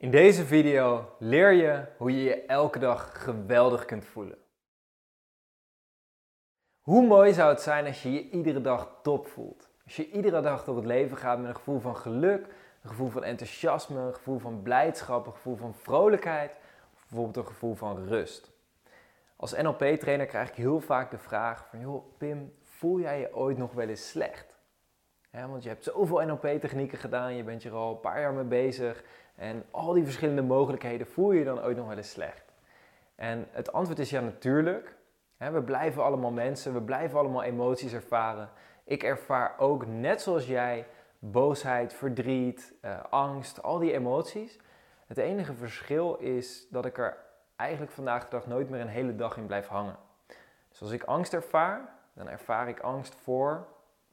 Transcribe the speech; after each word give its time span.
In 0.00 0.10
deze 0.10 0.44
video 0.44 1.14
leer 1.18 1.52
je 1.52 1.84
hoe 1.96 2.12
je 2.12 2.22
je 2.22 2.46
elke 2.46 2.78
dag 2.78 3.22
geweldig 3.22 3.84
kunt 3.84 4.04
voelen. 4.04 4.38
Hoe 6.80 7.06
mooi 7.06 7.32
zou 7.32 7.50
het 7.50 7.60
zijn 7.60 7.86
als 7.86 8.02
je 8.02 8.12
je 8.12 8.30
iedere 8.30 8.60
dag 8.60 8.98
top 9.02 9.26
voelt? 9.26 9.68
Als 9.84 9.96
je 9.96 10.10
iedere 10.10 10.40
dag 10.40 10.64
door 10.64 10.76
het 10.76 10.84
leven 10.84 11.16
gaat 11.16 11.38
met 11.38 11.48
een 11.48 11.54
gevoel 11.54 11.80
van 11.80 11.96
geluk, 11.96 12.46
een 12.82 12.88
gevoel 12.88 13.08
van 13.08 13.24
enthousiasme, 13.24 14.00
een 14.00 14.14
gevoel 14.14 14.38
van 14.38 14.62
blijdschap, 14.62 15.26
een 15.26 15.32
gevoel 15.32 15.56
van 15.56 15.74
vrolijkheid 15.74 16.52
bijvoorbeeld 17.08 17.36
een 17.36 17.52
gevoel 17.52 17.74
van 17.74 18.06
rust. 18.06 18.50
Als 19.36 19.56
NLP-trainer 19.56 20.26
krijg 20.26 20.48
ik 20.48 20.54
heel 20.54 20.80
vaak 20.80 21.10
de 21.10 21.18
vraag 21.18 21.66
van, 21.70 21.80
joh 21.80 22.18
Pim, 22.18 22.54
voel 22.62 23.00
jij 23.00 23.20
je 23.20 23.34
ooit 23.34 23.58
nog 23.58 23.72
wel 23.72 23.88
eens 23.88 24.08
slecht? 24.08 24.47
Want 25.46 25.62
je 25.62 25.68
hebt 25.68 25.84
zoveel 25.84 26.20
NLP-technieken 26.20 26.98
gedaan, 26.98 27.36
je 27.36 27.42
bent 27.42 27.62
je 27.62 27.70
al 27.70 27.90
een 27.90 28.00
paar 28.00 28.20
jaar 28.20 28.32
mee 28.32 28.44
bezig 28.44 29.02
en 29.34 29.64
al 29.70 29.92
die 29.92 30.04
verschillende 30.04 30.42
mogelijkheden, 30.42 31.06
voel 31.06 31.32
je 31.32 31.44
dan 31.44 31.62
ooit 31.62 31.76
nog 31.76 31.86
wel 31.86 31.96
eens 31.96 32.10
slecht? 32.10 32.52
En 33.14 33.46
het 33.50 33.72
antwoord 33.72 33.98
is 33.98 34.10
ja, 34.10 34.20
natuurlijk. 34.20 34.96
we 35.36 35.62
blijven 35.62 36.04
allemaal 36.04 36.30
mensen, 36.30 36.74
we 36.74 36.82
blijven 36.82 37.18
allemaal 37.18 37.42
emoties 37.42 37.92
ervaren. 37.92 38.50
Ik 38.84 39.02
ervaar 39.02 39.54
ook, 39.58 39.86
net 39.86 40.22
zoals 40.22 40.46
jij, 40.46 40.86
boosheid, 41.18 41.94
verdriet, 41.94 42.74
uh, 42.84 42.98
angst, 43.10 43.62
al 43.62 43.78
die 43.78 43.92
emoties. 43.92 44.58
Het 45.06 45.18
enige 45.18 45.54
verschil 45.54 46.16
is 46.16 46.66
dat 46.70 46.84
ik 46.84 46.98
er 46.98 47.16
eigenlijk 47.56 47.92
vandaag 47.92 48.22
de 48.22 48.30
dag 48.30 48.46
nooit 48.46 48.70
meer 48.70 48.80
een 48.80 48.88
hele 48.88 49.16
dag 49.16 49.36
in 49.36 49.46
blijf 49.46 49.66
hangen. 49.66 49.96
Dus 50.68 50.80
als 50.80 50.90
ik 50.90 51.02
angst 51.02 51.34
ervaar, 51.34 51.94
dan 52.12 52.28
ervaar 52.28 52.68
ik 52.68 52.80
angst 52.80 53.14
voor 53.14 53.66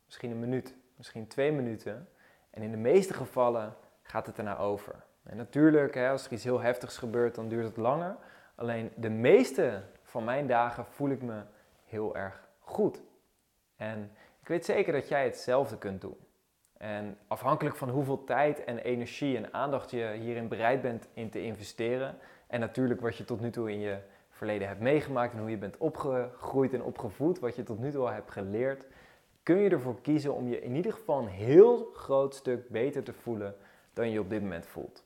misschien 0.05 0.31
een 0.31 0.39
minuut, 0.39 0.75
misschien 0.97 1.27
twee 1.27 1.51
minuten. 1.51 2.07
En 2.49 2.61
in 2.61 2.71
de 2.71 2.77
meeste 2.77 3.13
gevallen 3.13 3.75
gaat 4.01 4.25
het 4.25 4.37
erna 4.37 4.57
over. 4.57 5.03
En 5.23 5.37
natuurlijk, 5.37 5.93
hè, 5.93 6.09
als 6.09 6.25
er 6.25 6.31
iets 6.31 6.43
heel 6.43 6.61
heftigs 6.61 6.97
gebeurt, 6.97 7.35
dan 7.35 7.47
duurt 7.47 7.65
het 7.65 7.77
langer. 7.77 8.15
Alleen 8.55 8.91
de 8.95 9.09
meeste 9.09 9.81
van 10.03 10.23
mijn 10.23 10.47
dagen 10.47 10.85
voel 10.85 11.09
ik 11.09 11.21
me 11.21 11.41
heel 11.85 12.15
erg 12.15 12.47
goed. 12.59 13.01
En 13.75 14.11
ik 14.41 14.47
weet 14.47 14.65
zeker 14.65 14.93
dat 14.93 15.07
jij 15.07 15.23
hetzelfde 15.23 15.77
kunt 15.77 16.01
doen. 16.01 16.17
En 16.77 17.17
afhankelijk 17.27 17.75
van 17.75 17.89
hoeveel 17.89 18.23
tijd 18.23 18.63
en 18.63 18.77
energie 18.77 19.37
en 19.37 19.53
aandacht 19.53 19.91
je 19.91 20.15
hierin 20.19 20.47
bereid 20.47 20.81
bent 20.81 21.07
in 21.13 21.29
te 21.29 21.41
investeren. 21.41 22.17
En 22.47 22.59
natuurlijk 22.59 23.01
wat 23.01 23.17
je 23.17 23.23
tot 23.23 23.39
nu 23.39 23.49
toe 23.49 23.71
in 23.71 23.79
je 23.79 23.97
verleden 24.29 24.67
hebt 24.67 24.79
meegemaakt 24.79 25.33
en 25.33 25.39
hoe 25.39 25.49
je 25.49 25.57
bent 25.57 25.77
opgegroeid 25.77 26.73
en 26.73 26.83
opgevoed, 26.83 27.39
wat 27.39 27.55
je 27.55 27.63
tot 27.63 27.79
nu 27.79 27.91
toe 27.91 28.01
al 28.01 28.11
hebt 28.11 28.31
geleerd, 28.31 28.85
kun 29.45 29.57
je 29.57 29.69
ervoor 29.69 30.01
kiezen 30.01 30.33
om 30.33 30.47
je 30.47 30.61
in 30.61 30.75
ieder 30.75 30.93
geval 30.93 31.19
een 31.19 31.27
heel 31.27 31.91
groot 31.93 32.35
stuk 32.35 32.69
beter 32.69 33.03
te 33.03 33.13
voelen 33.13 33.55
dan 33.93 34.11
je 34.11 34.19
op 34.19 34.29
dit 34.29 34.41
moment 34.41 34.65
voelt. 34.65 35.03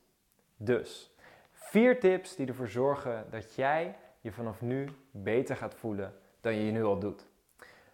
Dus 0.56 1.14
vier 1.50 2.00
tips 2.00 2.36
die 2.36 2.46
ervoor 2.46 2.68
zorgen 2.68 3.26
dat 3.30 3.54
jij 3.54 3.96
je 4.20 4.32
vanaf 4.32 4.60
nu 4.60 4.88
beter 5.10 5.56
gaat 5.56 5.74
voelen 5.74 6.14
dan 6.40 6.54
je 6.54 6.66
je 6.66 6.72
nu 6.72 6.84
al 6.84 6.98
doet. 6.98 7.26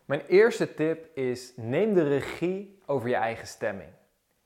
Mijn 0.05 0.21
eerste 0.27 0.75
tip 0.75 1.17
is 1.17 1.53
neem 1.57 1.95
de 1.95 2.09
regie 2.09 2.79
over 2.87 3.09
je 3.09 3.15
eigen 3.15 3.47
stemming. 3.47 3.91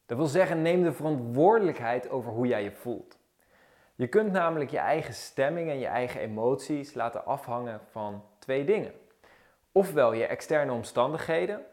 Dat 0.06 0.16
wil 0.16 0.26
zeggen, 0.26 0.62
neem 0.62 0.82
de 0.82 0.92
verantwoordelijkheid 0.92 2.10
over 2.10 2.32
hoe 2.32 2.46
jij 2.46 2.62
je 2.62 2.72
voelt. 2.72 3.18
Je 3.94 4.08
kunt 4.08 4.32
namelijk 4.32 4.70
je 4.70 4.78
eigen 4.78 5.14
stemming 5.14 5.70
en 5.70 5.78
je 5.78 5.86
eigen 5.86 6.20
emoties 6.20 6.94
laten 6.94 7.24
afhangen 7.24 7.80
van 7.90 8.24
twee 8.38 8.64
dingen. 8.64 8.92
Ofwel 9.72 10.12
je 10.12 10.26
externe 10.26 10.72
omstandigheden, 10.72 11.64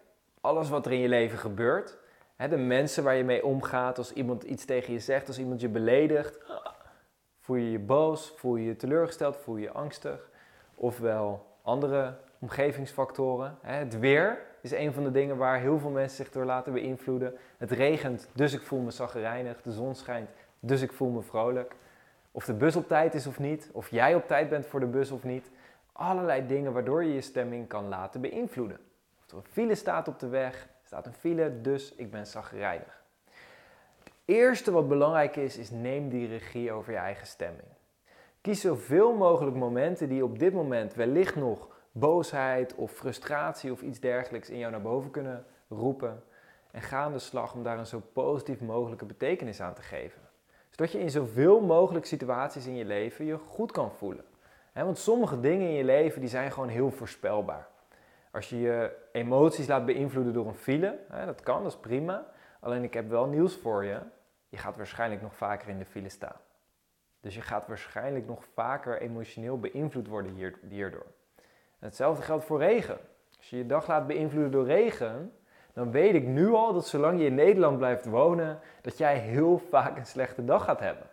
alles 0.48 0.70
wat 0.70 0.86
er 0.86 0.92
in 0.92 1.00
je 1.00 1.08
leven 1.08 1.38
gebeurt, 1.38 1.98
de 2.36 2.58
mensen 2.58 3.04
waar 3.04 3.16
je 3.16 3.24
mee 3.24 3.46
omgaat, 3.46 3.98
als 3.98 4.14
iemand 4.14 4.44
iets 4.44 4.66
tegen 4.66 4.94
je 4.94 5.00
zegt, 5.00 5.28
als 5.28 5.40
iemand 5.40 5.62
je 5.62 5.70
beledigt, 5.70 6.40
voel 7.40 7.56
je 7.56 7.72
je 7.72 7.80
boos, 7.80 8.34
voel 8.36 8.56
je 8.56 8.66
je 8.66 8.76
teleurgesteld, 8.76 9.38
voel 9.38 9.56
je 9.56 9.62
je 9.62 9.72
angstig. 9.72 10.30
Ofwel 10.76 11.46
andere 11.62 12.18
omgevingsfactoren. 12.40 13.58
Het 13.62 14.00
weer 14.00 14.40
is 14.62 14.72
een 14.72 14.94
van 14.94 15.04
de 15.04 15.12
dingen 15.12 15.38
waar 15.38 15.60
heel 15.60 15.80
veel 15.80 15.90
mensen 15.90 16.18
zich 16.18 16.34
door 16.34 16.46
laten 16.46 16.74
beïnvloeden. 16.74 17.38
Het 17.58 17.72
regent, 17.72 18.28
dus 18.34 18.54
ik 18.54 18.62
voel 18.62 18.80
me 18.80 18.92
zaggerijnig. 18.92 19.62
De 19.62 19.72
zon 19.72 19.96
schijnt, 19.96 20.30
dus 20.60 20.82
ik 20.82 20.92
voel 20.92 21.10
me 21.10 21.22
vrolijk. 21.22 21.76
Of 22.32 22.46
de 22.46 22.54
bus 22.54 22.76
op 22.76 22.88
tijd 22.88 23.14
is 23.14 23.28
of 23.28 23.40
niet, 23.40 23.70
of 23.74 23.90
jij 23.90 24.16
op 24.16 24.28
tijd 24.28 24.50
bent 24.50 24.66
voor 24.66 24.80
de 24.80 24.86
bus 24.86 25.12
of 25.12 25.24
niet. 25.24 25.52
Allerlei 25.92 26.48
dingen 26.48 26.74
waardoor 26.74 27.04
je 27.04 27.14
je 27.14 27.22
stemming 27.22 27.68
kan 27.68 27.88
laten 27.88 28.22
beïnvloeden. 28.22 28.87
Er 29.30 29.36
een 29.36 29.44
file 29.44 29.76
staat 29.76 30.08
op 30.08 30.20
de 30.20 30.28
weg, 30.28 30.68
staat 30.84 31.06
een 31.06 31.14
file, 31.14 31.62
dus 31.62 31.96
ik 31.96 32.12
ben 32.12 32.28
zagrijnig. 32.28 33.04
Het 34.04 34.14
eerste 34.26 34.72
wat 34.72 34.88
belangrijk 34.88 35.36
is, 35.36 35.58
is 35.58 35.72
neem 35.72 36.10
die 36.10 36.28
regie 36.28 36.72
over 36.72 36.92
je 36.92 36.98
eigen 36.98 37.28
stemming. 37.28 37.68
Kies 38.42 38.62
zoveel 38.62 39.16
mogelijk 39.16 39.56
momenten 39.56 40.10
die 40.10 40.24
op 40.24 40.40
dit 40.40 40.54
moment 40.54 40.94
wellicht 40.94 41.36
nog 41.36 41.68
boosheid 41.92 42.76
of 42.76 42.92
frustratie 42.92 43.72
of 43.72 43.82
iets 43.82 44.00
dergelijks 44.00 44.50
in 44.50 44.58
jou 44.58 44.72
naar 44.72 44.82
boven 44.82 45.12
kunnen 45.12 45.46
roepen. 45.68 46.24
En 46.72 46.82
ga 46.82 47.02
aan 47.02 47.12
de 47.12 47.20
slag 47.20 47.54
om 47.54 47.64
daar 47.64 47.80
een 47.80 47.86
zo 47.86 48.02
positief 48.14 48.62
mogelijke 48.62 49.06
betekenis 49.06 49.62
aan 49.62 49.74
te 49.74 49.82
geven. 49.82 50.22
Zodat 50.70 50.92
je 50.92 51.00
in 51.00 51.10
zoveel 51.10 51.62
mogelijk 51.62 52.06
situaties 52.06 52.66
in 52.66 52.76
je 52.76 52.86
leven 52.86 53.26
je 53.26 53.38
goed 53.38 53.72
kan 53.72 53.92
voelen. 53.92 54.26
want 54.74 54.98
sommige 54.98 55.40
dingen 55.40 55.68
in 55.68 55.74
je 55.74 55.84
leven 55.84 56.22
die 56.22 56.30
zijn 56.30 56.52
gewoon 56.52 56.70
heel 56.70 56.92
voorspelbaar. 56.92 57.68
Als 58.38 58.50
je 58.50 58.60
je 58.60 58.96
emoties 59.12 59.68
laat 59.68 59.86
beïnvloeden 59.86 60.34
door 60.34 60.48
een 60.48 60.56
file, 60.56 61.00
hè, 61.10 61.26
dat 61.26 61.42
kan, 61.42 61.64
dat 61.64 61.72
is 61.72 61.78
prima. 61.78 62.26
Alleen 62.60 62.84
ik 62.84 62.94
heb 62.94 63.10
wel 63.10 63.26
nieuws 63.26 63.56
voor 63.56 63.84
je. 63.86 64.00
Je 64.50 64.58
gaat 64.58 64.76
waarschijnlijk 64.76 65.22
nog 65.22 65.36
vaker 65.36 65.70
in 65.70 65.78
de 65.78 65.86
file 65.86 66.10
staan. 66.10 66.36
Dus 67.20 67.36
je 67.36 67.42
gaat 67.42 67.68
waarschijnlijk 67.68 68.28
nog 68.28 68.46
vaker 68.54 69.02
emotioneel 69.02 69.60
beïnvloed 69.60 70.08
worden 70.08 70.56
hierdoor. 70.70 71.06
Hetzelfde 71.80 72.24
geldt 72.24 72.46
voor 72.46 72.60
regen. 72.60 72.98
Als 73.38 73.50
je 73.50 73.58
je 73.58 73.66
dag 73.66 73.88
laat 73.88 74.08
beïnvloeden 74.08 74.52
door 74.52 74.66
regen, 74.66 75.34
dan 75.74 75.92
weet 75.92 76.14
ik 76.14 76.24
nu 76.24 76.50
al 76.50 76.74
dat 76.74 76.88
zolang 76.88 77.20
je 77.20 77.26
in 77.26 77.36
Nederland 77.36 77.78
blijft 77.78 78.06
wonen, 78.06 78.60
dat 78.82 78.98
jij 78.98 79.18
heel 79.18 79.58
vaak 79.58 79.98
een 79.98 80.06
slechte 80.06 80.46
dag 80.46 80.64
gaat 80.64 80.80
hebben. 80.80 81.10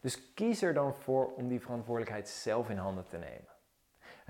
Dus 0.00 0.34
kies 0.34 0.62
er 0.62 0.74
dan 0.74 0.94
voor 0.94 1.32
om 1.34 1.48
die 1.48 1.60
verantwoordelijkheid 1.60 2.28
zelf 2.28 2.70
in 2.70 2.78
handen 2.78 3.06
te 3.06 3.16
nemen. 3.16 3.49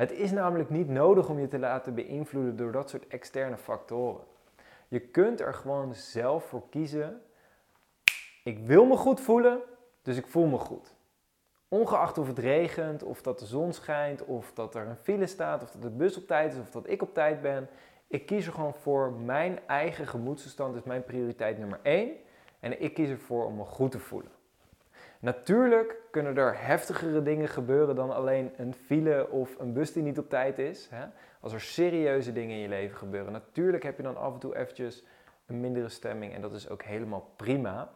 Het 0.00 0.12
is 0.12 0.30
namelijk 0.30 0.70
niet 0.70 0.88
nodig 0.88 1.28
om 1.28 1.38
je 1.38 1.48
te 1.48 1.58
laten 1.58 1.94
beïnvloeden 1.94 2.56
door 2.56 2.72
dat 2.72 2.90
soort 2.90 3.06
externe 3.06 3.56
factoren. 3.56 4.24
Je 4.88 5.00
kunt 5.00 5.40
er 5.40 5.54
gewoon 5.54 5.94
zelf 5.94 6.44
voor 6.44 6.62
kiezen. 6.70 7.22
Ik 8.44 8.58
wil 8.58 8.84
me 8.84 8.96
goed 8.96 9.20
voelen, 9.20 9.60
dus 10.02 10.16
ik 10.16 10.26
voel 10.26 10.46
me 10.46 10.56
goed. 10.56 10.94
Ongeacht 11.68 12.18
of 12.18 12.26
het 12.26 12.38
regent, 12.38 13.02
of 13.02 13.22
dat 13.22 13.38
de 13.38 13.46
zon 13.46 13.72
schijnt, 13.72 14.24
of 14.24 14.52
dat 14.52 14.74
er 14.74 14.86
een 14.86 14.96
file 14.96 15.26
staat, 15.26 15.62
of 15.62 15.70
dat 15.70 15.82
de 15.82 15.90
bus 15.90 16.16
op 16.16 16.26
tijd 16.26 16.52
is, 16.52 16.58
of 16.58 16.70
dat 16.70 16.88
ik 16.88 17.02
op 17.02 17.14
tijd 17.14 17.40
ben. 17.40 17.68
Ik 18.06 18.26
kies 18.26 18.46
er 18.46 18.52
gewoon 18.52 18.74
voor. 18.74 19.12
Mijn 19.12 19.60
eigen 19.66 20.06
gemoedstoestand 20.06 20.76
is 20.76 20.82
mijn 20.82 21.04
prioriteit 21.04 21.58
nummer 21.58 21.80
1. 21.82 22.12
En 22.60 22.82
ik 22.82 22.94
kies 22.94 23.08
ervoor 23.08 23.44
om 23.44 23.56
me 23.56 23.64
goed 23.64 23.90
te 23.90 23.98
voelen. 23.98 24.32
Natuurlijk 25.20 25.96
kunnen 26.10 26.36
er 26.36 26.66
heftigere 26.66 27.22
dingen 27.22 27.48
gebeuren 27.48 27.96
dan 27.96 28.10
alleen 28.10 28.52
een 28.56 28.74
file 28.74 29.28
of 29.30 29.58
een 29.58 29.72
bus 29.72 29.92
die 29.92 30.02
niet 30.02 30.18
op 30.18 30.28
tijd 30.28 30.58
is. 30.58 30.88
Hè? 30.90 31.06
Als 31.40 31.52
er 31.52 31.60
serieuze 31.60 32.32
dingen 32.32 32.56
in 32.56 32.62
je 32.62 32.68
leven 32.68 32.96
gebeuren. 32.96 33.32
Natuurlijk 33.32 33.82
heb 33.82 33.96
je 33.96 34.02
dan 34.02 34.16
af 34.16 34.32
en 34.32 34.38
toe 34.38 34.56
eventjes 34.56 35.04
een 35.46 35.60
mindere 35.60 35.88
stemming 35.88 36.34
en 36.34 36.40
dat 36.40 36.52
is 36.52 36.68
ook 36.68 36.82
helemaal 36.82 37.32
prima. 37.36 37.90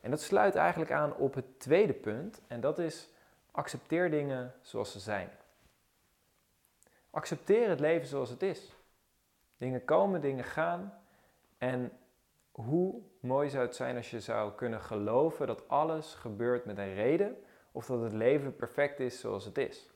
En 0.00 0.10
dat 0.10 0.20
sluit 0.20 0.54
eigenlijk 0.54 0.90
aan 0.90 1.16
op 1.16 1.34
het 1.34 1.60
tweede 1.60 1.92
punt 1.92 2.40
en 2.46 2.60
dat 2.60 2.78
is 2.78 3.10
accepteer 3.50 4.10
dingen 4.10 4.54
zoals 4.60 4.92
ze 4.92 5.00
zijn. 5.00 5.28
Accepteer 7.10 7.68
het 7.68 7.80
leven 7.80 8.06
zoals 8.06 8.30
het 8.30 8.42
is. 8.42 8.76
Dingen 9.56 9.84
komen, 9.84 10.20
dingen 10.20 10.44
gaan 10.44 10.98
en 11.58 11.92
hoe 12.56 13.02
mooi 13.20 13.50
zou 13.50 13.64
het 13.64 13.76
zijn 13.76 13.96
als 13.96 14.10
je 14.10 14.20
zou 14.20 14.52
kunnen 14.52 14.80
geloven 14.80 15.46
dat 15.46 15.68
alles 15.68 16.14
gebeurt 16.14 16.64
met 16.64 16.78
een 16.78 16.94
reden 16.94 17.36
of 17.72 17.86
dat 17.86 18.00
het 18.00 18.12
leven 18.12 18.56
perfect 18.56 19.00
is 19.00 19.20
zoals 19.20 19.44
het 19.44 19.58
is. 19.58 19.90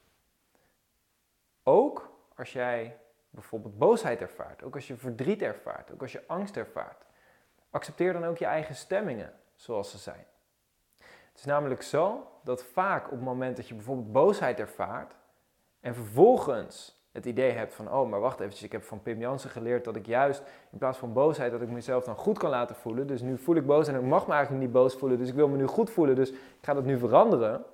Ook 1.62 2.10
als 2.36 2.52
jij 2.52 2.98
bijvoorbeeld 3.30 3.78
boosheid 3.78 4.20
ervaart, 4.20 4.62
ook 4.62 4.74
als 4.74 4.86
je 4.86 4.96
verdriet 4.96 5.42
ervaart, 5.42 5.92
ook 5.92 6.02
als 6.02 6.12
je 6.12 6.26
angst 6.26 6.56
ervaart. 6.56 7.04
Accepteer 7.70 8.12
dan 8.12 8.24
ook 8.24 8.38
je 8.38 8.44
eigen 8.44 8.74
stemmingen 8.74 9.32
zoals 9.54 9.90
ze 9.90 9.98
zijn. 9.98 10.26
Het 10.98 11.38
is 11.38 11.44
namelijk 11.44 11.82
zo 11.82 12.30
dat 12.44 12.64
vaak 12.64 13.04
op 13.04 13.10
het 13.10 13.20
moment 13.20 13.56
dat 13.56 13.68
je 13.68 13.74
bijvoorbeeld 13.74 14.12
boosheid 14.12 14.60
ervaart 14.60 15.14
en 15.80 15.94
vervolgens 15.94 16.99
het 17.12 17.26
idee 17.26 17.50
hebt 17.50 17.74
van, 17.74 17.92
oh, 17.92 18.10
maar 18.10 18.20
wacht 18.20 18.40
even, 18.40 18.64
ik 18.64 18.72
heb 18.72 18.82
van 18.82 19.02
Pim 19.02 19.20
Jansen 19.20 19.50
geleerd 19.50 19.84
dat 19.84 19.96
ik 19.96 20.06
juist 20.06 20.42
in 20.70 20.78
plaats 20.78 20.98
van 20.98 21.12
boosheid, 21.12 21.52
dat 21.52 21.62
ik 21.62 21.70
mezelf 21.70 22.04
dan 22.04 22.16
goed 22.16 22.38
kan 22.38 22.50
laten 22.50 22.76
voelen. 22.76 23.06
Dus 23.06 23.20
nu 23.20 23.38
voel 23.38 23.56
ik 23.56 23.66
boos 23.66 23.88
en 23.88 23.94
ik 23.94 24.02
mag 24.02 24.26
me 24.26 24.32
eigenlijk 24.32 24.64
niet 24.64 24.72
boos 24.72 24.94
voelen, 24.94 25.18
dus 25.18 25.28
ik 25.28 25.34
wil 25.34 25.48
me 25.48 25.56
nu 25.56 25.66
goed 25.66 25.90
voelen, 25.90 26.14
dus 26.14 26.30
ik 26.30 26.36
ga 26.60 26.74
dat 26.74 26.84
nu 26.84 26.98
veranderen. 26.98 27.64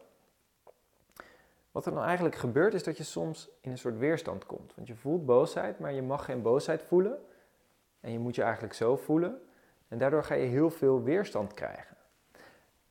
Wat 1.76 1.86
er 1.86 1.92
dan 1.92 2.02
eigenlijk 2.02 2.34
gebeurt 2.34 2.74
is 2.74 2.82
dat 2.82 2.96
je 2.96 3.02
soms 3.02 3.48
in 3.60 3.70
een 3.70 3.78
soort 3.78 3.98
weerstand 3.98 4.46
komt. 4.46 4.72
Want 4.74 4.88
je 4.88 4.94
voelt 4.94 5.26
boosheid, 5.26 5.78
maar 5.78 5.92
je 5.92 6.02
mag 6.02 6.24
geen 6.24 6.42
boosheid 6.42 6.82
voelen. 6.82 7.18
En 8.00 8.12
je 8.12 8.18
moet 8.18 8.34
je 8.34 8.42
eigenlijk 8.42 8.74
zo 8.74 8.96
voelen. 8.96 9.40
En 9.88 9.98
daardoor 9.98 10.24
ga 10.24 10.34
je 10.34 10.46
heel 10.46 10.70
veel 10.70 11.02
weerstand 11.02 11.54
krijgen. 11.54 11.96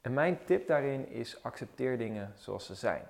En 0.01 0.13
mijn 0.13 0.39
tip 0.45 0.67
daarin 0.67 1.09
is 1.09 1.43
accepteer 1.43 1.97
dingen 1.97 2.33
zoals 2.35 2.65
ze 2.65 2.75
zijn. 2.75 3.07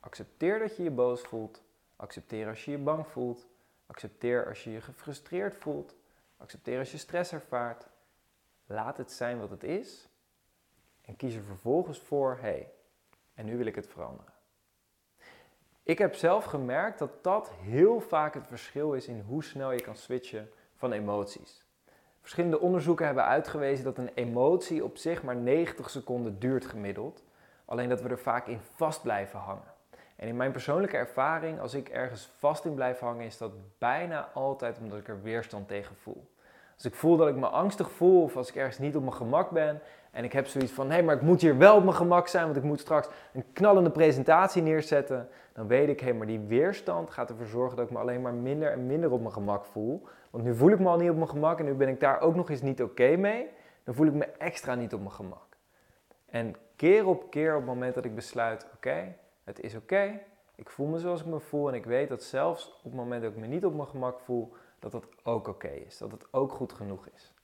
Accepteer 0.00 0.58
dat 0.58 0.76
je 0.76 0.82
je 0.82 0.90
boos 0.90 1.20
voelt. 1.20 1.62
Accepteer 1.96 2.48
als 2.48 2.64
je 2.64 2.70
je 2.70 2.78
bang 2.78 3.06
voelt. 3.06 3.46
Accepteer 3.86 4.46
als 4.46 4.64
je 4.64 4.70
je 4.70 4.80
gefrustreerd 4.80 5.56
voelt. 5.56 5.96
Accepteer 6.36 6.78
als 6.78 6.90
je 6.90 6.98
stress 6.98 7.32
ervaart. 7.32 7.88
Laat 8.66 8.96
het 8.96 9.12
zijn 9.12 9.38
wat 9.38 9.50
het 9.50 9.62
is. 9.62 10.08
En 11.02 11.16
kies 11.16 11.34
er 11.34 11.42
vervolgens 11.42 11.98
voor, 11.98 12.34
hé, 12.34 12.40
hey, 12.40 12.72
en 13.34 13.44
nu 13.44 13.56
wil 13.56 13.66
ik 13.66 13.74
het 13.74 13.88
veranderen. 13.88 14.32
Ik 15.82 15.98
heb 15.98 16.14
zelf 16.14 16.44
gemerkt 16.44 16.98
dat 16.98 17.24
dat 17.24 17.50
heel 17.50 18.00
vaak 18.00 18.34
het 18.34 18.46
verschil 18.46 18.92
is 18.92 19.06
in 19.06 19.20
hoe 19.20 19.44
snel 19.44 19.72
je 19.72 19.82
kan 19.82 19.96
switchen 19.96 20.50
van 20.74 20.92
emoties. 20.92 21.64
Verschillende 22.20 22.60
onderzoeken 22.60 23.06
hebben 23.06 23.24
uitgewezen 23.24 23.84
dat 23.84 23.98
een 23.98 24.14
emotie 24.14 24.84
op 24.84 24.96
zich 24.96 25.22
maar 25.22 25.36
90 25.36 25.90
seconden 25.90 26.38
duurt 26.38 26.66
gemiddeld. 26.66 27.22
Alleen 27.64 27.88
dat 27.88 28.02
we 28.02 28.08
er 28.08 28.18
vaak 28.18 28.46
in 28.46 28.60
vast 28.60 29.02
blijven 29.02 29.38
hangen. 29.38 29.74
En 30.16 30.28
in 30.28 30.36
mijn 30.36 30.52
persoonlijke 30.52 30.96
ervaring, 30.96 31.60
als 31.60 31.74
ik 31.74 31.88
ergens 31.88 32.30
vast 32.36 32.64
in 32.64 32.74
blijf 32.74 32.98
hangen, 32.98 33.26
is 33.26 33.38
dat 33.38 33.52
bijna 33.78 34.28
altijd 34.34 34.78
omdat 34.78 34.98
ik 34.98 35.08
er 35.08 35.22
weerstand 35.22 35.68
tegen 35.68 35.96
voel. 35.96 36.26
Als 36.74 36.84
ik 36.84 36.94
voel 36.94 37.16
dat 37.16 37.28
ik 37.28 37.36
me 37.36 37.46
angstig 37.46 37.90
voel 37.90 38.22
of 38.22 38.36
als 38.36 38.48
ik 38.48 38.56
ergens 38.56 38.78
niet 38.78 38.96
op 38.96 39.02
mijn 39.02 39.14
gemak 39.14 39.50
ben 39.50 39.80
en 40.10 40.24
ik 40.24 40.32
heb 40.32 40.46
zoiets 40.46 40.72
van, 40.72 40.90
hé, 40.90 41.02
maar 41.02 41.14
ik 41.14 41.22
moet 41.22 41.40
hier 41.40 41.58
wel 41.58 41.76
op 41.76 41.84
mijn 41.84 41.96
gemak 41.96 42.28
zijn, 42.28 42.44
want 42.44 42.56
ik 42.56 42.62
moet 42.62 42.80
straks 42.80 43.08
een 43.32 43.44
knallende 43.52 43.90
presentatie 43.90 44.62
neerzetten, 44.62 45.28
dan 45.52 45.66
weet 45.66 45.88
ik, 45.88 46.00
hé, 46.00 46.12
maar 46.12 46.26
die 46.26 46.40
weerstand 46.40 47.10
gaat 47.10 47.30
ervoor 47.30 47.46
zorgen 47.46 47.76
dat 47.76 47.86
ik 47.86 47.92
me 47.92 47.98
alleen 47.98 48.22
maar 48.22 48.34
minder 48.34 48.72
en 48.72 48.86
minder 48.86 49.10
op 49.10 49.20
mijn 49.20 49.32
gemak 49.32 49.64
voel. 49.64 50.06
Want 50.30 50.44
nu 50.44 50.54
voel 50.54 50.70
ik 50.70 50.78
me 50.78 50.88
al 50.88 50.98
niet 50.98 51.10
op 51.10 51.16
mijn 51.16 51.28
gemak 51.28 51.58
en 51.58 51.64
nu 51.64 51.74
ben 51.74 51.88
ik 51.88 52.00
daar 52.00 52.20
ook 52.20 52.34
nog 52.34 52.50
eens 52.50 52.62
niet 52.62 52.82
oké 52.82 53.16
mee, 53.16 53.48
dan 53.84 53.94
voel 53.94 54.06
ik 54.06 54.12
me 54.12 54.24
extra 54.24 54.74
niet 54.74 54.94
op 54.94 55.00
mijn 55.00 55.12
gemak. 55.12 55.56
En 56.26 56.54
keer 56.76 57.06
op 57.06 57.30
keer 57.30 57.52
op 57.52 57.60
het 57.60 57.68
moment 57.68 57.94
dat 57.94 58.04
ik 58.04 58.14
besluit, 58.14 58.66
oké, 58.74 59.14
het 59.46 59.60
is 59.60 59.74
oké, 59.74 60.20
ik 60.54 60.70
voel 60.70 60.86
me 60.86 60.98
zoals 60.98 61.20
ik 61.20 61.26
me 61.26 61.40
voel 61.40 61.68
en 61.68 61.74
ik 61.74 61.84
weet 61.84 62.08
dat 62.08 62.22
zelfs 62.22 62.68
op 62.68 62.82
het 62.82 62.94
moment 62.94 63.22
dat 63.22 63.32
ik 63.32 63.38
me 63.38 63.46
niet 63.46 63.64
op 63.64 63.74
mijn 63.74 63.88
gemak 63.88 64.20
voel, 64.20 64.52
dat 64.78 64.92
dat 64.92 65.06
ook 65.22 65.48
oké 65.48 65.68
is, 65.68 65.98
dat 65.98 66.10
het 66.10 66.32
ook 66.32 66.52
goed 66.52 66.72
genoeg 66.72 67.06
is. 67.14 67.34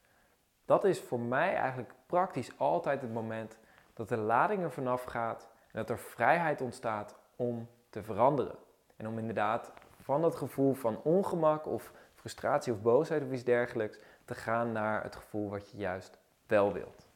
Dat 0.65 0.85
is 0.85 1.01
voor 1.01 1.21
mij 1.21 1.55
eigenlijk 1.55 1.93
praktisch 2.07 2.59
altijd 2.59 3.01
het 3.01 3.13
moment 3.13 3.59
dat 3.95 4.09
de 4.09 4.17
lading 4.17 4.63
er 4.63 4.73
vanaf 4.73 5.03
gaat 5.03 5.49
en 5.63 5.79
dat 5.79 5.91
er 5.91 5.99
vrijheid 5.99 6.61
ontstaat 6.61 7.15
om 7.37 7.69
te 7.91 8.03
veranderen. 8.03 8.57
En 8.97 9.07
om 9.07 9.19
inderdaad 9.19 9.73
van 10.01 10.21
dat 10.21 10.37
gevoel 10.37 10.75
van 10.75 11.03
ongemak 11.03 11.67
of 11.67 11.93
frustratie 12.15 12.73
of 12.73 12.83
boosheid 12.83 13.23
of 13.23 13.33
iets 13.33 13.45
dergelijks 13.45 13.99
te 14.25 14.35
gaan 14.35 14.73
naar 14.73 15.03
het 15.03 15.17
gevoel 15.17 15.51
wat 15.51 15.71
je 15.71 15.77
juist 15.77 16.19
wel 16.47 16.73
wilt. 16.73 17.07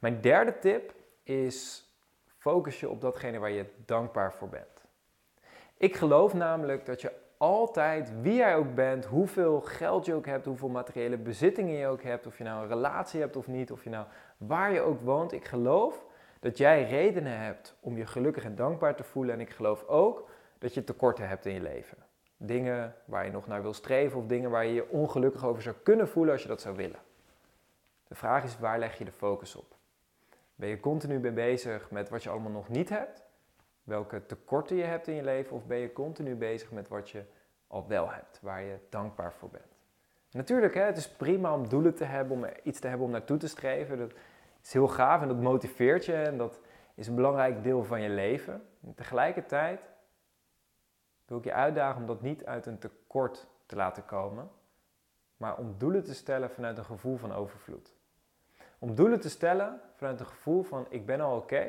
Mijn 0.00 0.20
derde 0.20 0.58
tip 0.58 0.94
is 1.22 1.86
focus 2.42 2.80
je 2.80 2.88
op 2.88 3.00
datgene 3.00 3.38
waar 3.38 3.50
je 3.50 3.66
dankbaar 3.84 4.32
voor 4.32 4.48
bent. 4.48 4.84
Ik 5.76 5.96
geloof 5.96 6.34
namelijk 6.34 6.86
dat 6.86 7.00
je 7.00 7.12
altijd, 7.36 8.12
wie 8.20 8.34
jij 8.34 8.56
ook 8.56 8.74
bent, 8.74 9.04
hoeveel 9.04 9.60
geld 9.60 10.06
je 10.06 10.14
ook 10.14 10.26
hebt, 10.26 10.46
hoeveel 10.46 10.68
materiële 10.68 11.16
bezittingen 11.16 11.74
je 11.74 11.86
ook 11.86 12.02
hebt, 12.02 12.26
of 12.26 12.38
je 12.38 12.44
nou 12.44 12.62
een 12.62 12.68
relatie 12.68 13.20
hebt 13.20 13.36
of 13.36 13.46
niet, 13.46 13.72
of 13.72 13.84
je 13.84 13.90
nou 13.90 14.06
waar 14.36 14.72
je 14.72 14.80
ook 14.80 15.00
woont, 15.00 15.32
ik 15.32 15.44
geloof 15.44 16.04
dat 16.40 16.58
jij 16.58 16.84
redenen 16.84 17.38
hebt 17.38 17.76
om 17.80 17.96
je 17.96 18.06
gelukkig 18.06 18.44
en 18.44 18.54
dankbaar 18.54 18.96
te 18.96 19.04
voelen. 19.04 19.34
En 19.34 19.40
ik 19.40 19.50
geloof 19.50 19.86
ook 19.86 20.28
dat 20.58 20.74
je 20.74 20.84
tekorten 20.84 21.28
hebt 21.28 21.46
in 21.46 21.54
je 21.54 21.62
leven. 21.62 21.98
Dingen 22.36 22.94
waar 23.04 23.24
je 23.24 23.30
nog 23.30 23.46
naar 23.46 23.62
wil 23.62 23.74
streven 23.74 24.18
of 24.18 24.26
dingen 24.26 24.50
waar 24.50 24.66
je 24.66 24.74
je 24.74 24.88
ongelukkig 24.88 25.44
over 25.44 25.62
zou 25.62 25.76
kunnen 25.82 26.08
voelen 26.08 26.32
als 26.32 26.42
je 26.42 26.48
dat 26.48 26.60
zou 26.60 26.76
willen. 26.76 27.00
De 28.08 28.14
vraag 28.14 28.44
is, 28.44 28.58
waar 28.58 28.78
leg 28.78 28.98
je 28.98 29.04
de 29.04 29.12
focus 29.12 29.56
op? 29.56 29.71
Ben 30.54 30.68
je 30.68 30.80
continu 30.80 31.18
mee 31.18 31.32
bezig 31.32 31.90
met 31.90 32.08
wat 32.08 32.22
je 32.22 32.30
allemaal 32.30 32.50
nog 32.50 32.68
niet 32.68 32.88
hebt? 32.88 33.24
Welke 33.84 34.26
tekorten 34.26 34.76
je 34.76 34.84
hebt 34.84 35.06
in 35.06 35.14
je 35.14 35.22
leven? 35.22 35.56
Of 35.56 35.66
ben 35.66 35.78
je 35.78 35.92
continu 35.92 36.34
bezig 36.34 36.70
met 36.70 36.88
wat 36.88 37.10
je 37.10 37.24
al 37.66 37.88
wel 37.88 38.10
hebt, 38.10 38.38
waar 38.42 38.62
je 38.62 38.78
dankbaar 38.88 39.32
voor 39.32 39.48
bent? 39.48 39.76
Natuurlijk, 40.30 40.74
hè, 40.74 40.82
het 40.82 40.96
is 40.96 41.08
prima 41.08 41.54
om 41.54 41.68
doelen 41.68 41.94
te 41.94 42.04
hebben, 42.04 42.36
om 42.36 42.46
iets 42.62 42.80
te 42.80 42.86
hebben 42.86 43.06
om 43.06 43.12
naartoe 43.12 43.36
te 43.36 43.48
streven. 43.48 43.98
Dat 43.98 44.12
is 44.62 44.72
heel 44.72 44.88
gaaf 44.88 45.22
en 45.22 45.28
dat 45.28 45.40
motiveert 45.40 46.04
je 46.04 46.14
en 46.14 46.36
dat 46.36 46.60
is 46.94 47.06
een 47.06 47.14
belangrijk 47.14 47.62
deel 47.62 47.84
van 47.84 48.00
je 48.00 48.08
leven. 48.08 48.66
En 48.84 48.94
tegelijkertijd 48.94 49.90
wil 51.26 51.38
ik 51.38 51.44
je 51.44 51.52
uitdagen 51.52 52.00
om 52.00 52.06
dat 52.06 52.22
niet 52.22 52.44
uit 52.44 52.66
een 52.66 52.78
tekort 52.78 53.48
te 53.66 53.76
laten 53.76 54.04
komen, 54.04 54.50
maar 55.36 55.56
om 55.56 55.74
doelen 55.78 56.04
te 56.04 56.14
stellen 56.14 56.50
vanuit 56.50 56.78
een 56.78 56.84
gevoel 56.84 57.16
van 57.16 57.32
overvloed. 57.32 57.94
Om 58.82 58.94
doelen 58.94 59.20
te 59.20 59.30
stellen 59.30 59.80
vanuit 59.94 60.20
een 60.20 60.26
gevoel 60.26 60.62
van 60.62 60.86
ik 60.88 61.06
ben 61.06 61.20
al 61.20 61.36
oké, 61.36 61.68